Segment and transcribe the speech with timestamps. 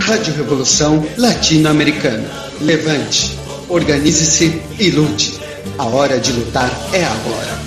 [0.00, 2.28] Rádio Revolução Latino-Americana.
[2.60, 3.38] Levante,
[3.68, 5.38] organize-se e lute.
[5.78, 7.58] A hora de lutar é agora.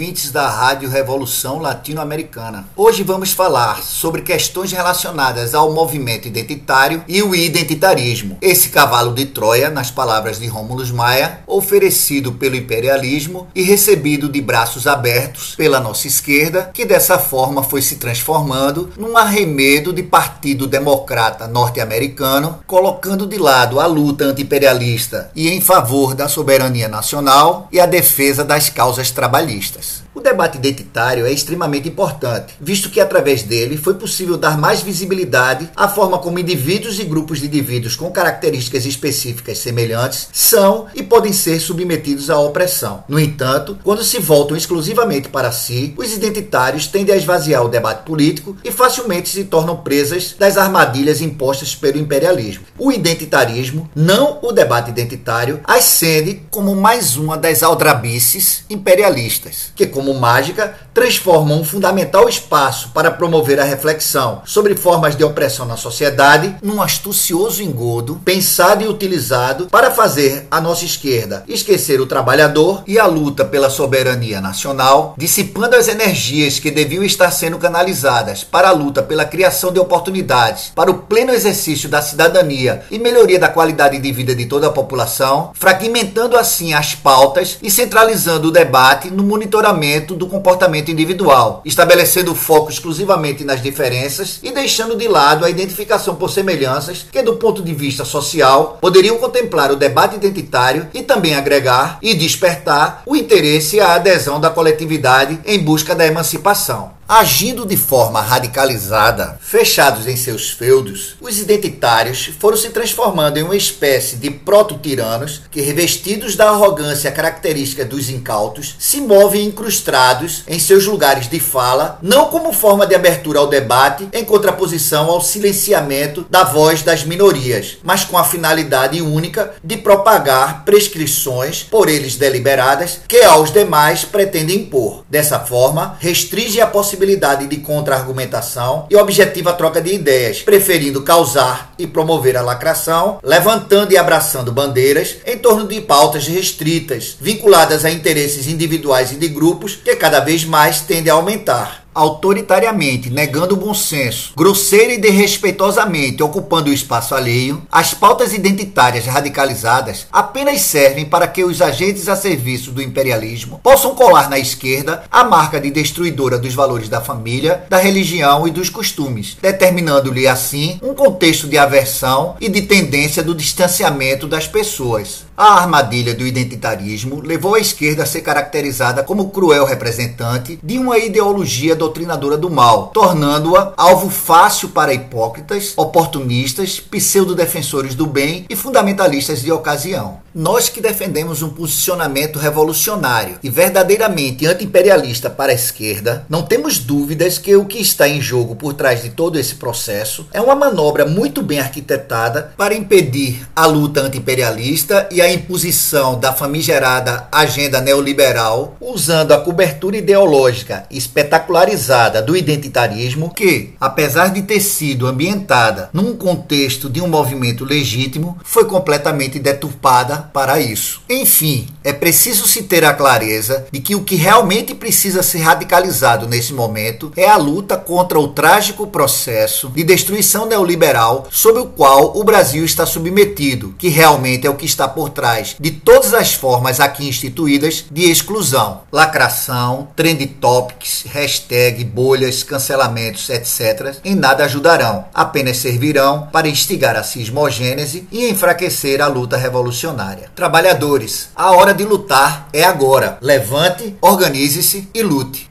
[0.00, 2.66] Ouvintes da Rádio Revolução Latino-Americana.
[2.74, 8.38] Hoje vamos falar sobre questões relacionadas ao movimento identitário e o identitarismo.
[8.40, 14.40] Esse cavalo de Troia, nas palavras de Rômulus Maia, oferecido pelo imperialismo e recebido de
[14.40, 20.66] braços abertos pela nossa esquerda, que dessa forma foi se transformando num arremedo de Partido
[20.66, 27.78] Democrata norte-americano, colocando de lado a luta anti-imperialista e em favor da soberania nacional e
[27.78, 29.89] a defesa das causas trabalhistas.
[29.90, 30.09] Nice.
[30.12, 35.70] O debate identitário é extremamente importante, visto que através dele foi possível dar mais visibilidade
[35.76, 41.32] à forma como indivíduos e grupos de indivíduos com características específicas semelhantes são e podem
[41.32, 43.04] ser submetidos à opressão.
[43.08, 48.04] No entanto, quando se voltam exclusivamente para si, os identitários tendem a esvaziar o debate
[48.04, 52.64] político e facilmente se tornam presas das armadilhas impostas pelo imperialismo.
[52.76, 60.14] O identitarismo, não o debate identitário, ascende como mais uma das aldrabices imperialistas, que como
[60.14, 66.56] mágica, transformam um fundamental espaço para promover a reflexão sobre formas de opressão na sociedade
[66.62, 72.98] num astucioso engodo pensado e utilizado para fazer a nossa esquerda esquecer o trabalhador e
[72.98, 78.72] a luta pela soberania nacional, dissipando as energias que deviam estar sendo canalizadas para a
[78.72, 83.98] luta pela criação de oportunidades para o pleno exercício da cidadania e melhoria da qualidade
[83.98, 89.22] de vida de toda a população, fragmentando assim as pautas e centralizando o debate no
[89.22, 96.14] monitoramento do comportamento individual, estabelecendo foco exclusivamente nas diferenças e deixando de lado a identificação
[96.14, 101.34] por semelhanças que, do ponto de vista social, poderiam contemplar o debate identitário e também
[101.34, 106.99] agregar e despertar o interesse a adesão da coletividade em busca da emancipação.
[107.12, 113.56] Agindo de forma radicalizada, fechados em seus feudos, os identitários foram se transformando em uma
[113.56, 120.86] espécie de proto-tiranos que, revestidos da arrogância característica dos incautos, se movem incrustados em seus
[120.86, 126.44] lugares de fala, não como forma de abertura ao debate em contraposição ao silenciamento da
[126.44, 133.20] voz das minorias, mas com a finalidade única de propagar prescrições, por eles deliberadas, que
[133.24, 135.04] aos demais pretendem impor.
[135.10, 141.72] Dessa forma, restringe a possibilidade possibilidade de contra-argumentação e objetiva troca de ideias, preferindo causar
[141.78, 147.90] e promover a lacração, levantando e abraçando bandeiras em torno de pautas restritas, vinculadas a
[147.90, 153.58] interesses individuais e de grupos que cada vez mais tendem a aumentar autoritariamente, negando o
[153.58, 161.04] bom senso, grosseira e desrespeitosamente ocupando o espaço alheio, as pautas identitárias radicalizadas apenas servem
[161.04, 165.70] para que os agentes a serviço do imperialismo possam colar na esquerda a marca de
[165.70, 171.58] destruidora dos valores da família, da religião e dos costumes, determinando-lhe assim um contexto de
[171.58, 175.29] aversão e de tendência do distanciamento das pessoas.
[175.40, 180.98] A armadilha do identitarismo levou a esquerda a ser caracterizada como cruel representante de uma
[180.98, 189.40] ideologia doutrinadora do mal, tornando-a alvo fácil para hipócritas, oportunistas, pseudo-defensores do bem e fundamentalistas
[189.40, 190.18] de ocasião.
[190.34, 197.38] Nós que defendemos um posicionamento revolucionário e verdadeiramente anti-imperialista para a esquerda, não temos dúvidas
[197.38, 201.06] que o que está em jogo por trás de todo esse processo é uma manobra
[201.06, 208.76] muito bem arquitetada para impedir a luta anti-imperialista e a imposição da famigerada agenda neoliberal,
[208.80, 216.88] usando a cobertura ideológica espetacularizada do identitarismo, que, apesar de ter sido ambientada num contexto
[216.88, 221.02] de um movimento legítimo, foi completamente deturpada para isso.
[221.08, 226.26] Enfim, é preciso se ter a clareza de que o que realmente precisa ser radicalizado
[226.28, 232.16] nesse momento é a luta contra o trágico processo de destruição neoliberal sobre o qual
[232.16, 235.19] o Brasil está submetido, que realmente é o que está por trás
[235.60, 243.96] de todas as formas aqui instituídas de exclusão, lacração, trend topics, hashtag, bolhas, cancelamentos, etc.
[244.04, 250.30] Em nada ajudarão, apenas servirão para instigar a cismogênese e enfraquecer a luta revolucionária.
[250.34, 253.18] Trabalhadores, a hora de lutar é agora.
[253.20, 255.48] Levante, organize-se e lute.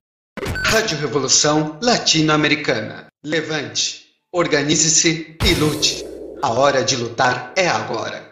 [0.65, 3.07] Rádio Revolução Latino-Americana.
[3.23, 6.05] Levante, organize-se e lute.
[6.41, 8.28] A hora de lutar é agora.